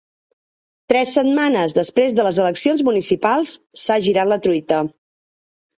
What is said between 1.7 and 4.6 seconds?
després de les eleccions municipals, s’ha girat la